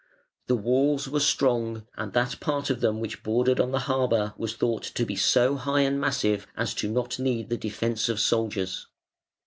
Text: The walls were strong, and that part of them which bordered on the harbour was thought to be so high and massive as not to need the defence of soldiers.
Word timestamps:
The 0.47 0.55
walls 0.55 1.07
were 1.07 1.19
strong, 1.19 1.85
and 1.95 2.11
that 2.13 2.39
part 2.39 2.71
of 2.71 2.81
them 2.81 2.99
which 2.99 3.21
bordered 3.21 3.59
on 3.59 3.69
the 3.69 3.81
harbour 3.81 4.33
was 4.35 4.55
thought 4.55 4.81
to 4.81 5.05
be 5.05 5.15
so 5.15 5.57
high 5.57 5.81
and 5.81 6.01
massive 6.01 6.47
as 6.57 6.83
not 6.83 7.11
to 7.11 7.21
need 7.21 7.51
the 7.51 7.55
defence 7.57 8.09
of 8.09 8.19
soldiers. 8.19 8.87